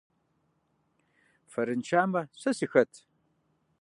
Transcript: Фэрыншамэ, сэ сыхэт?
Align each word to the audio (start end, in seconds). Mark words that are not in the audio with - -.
Фэрыншамэ, 1.51 2.21
сэ 2.41 2.51
сыхэт? 2.57 2.91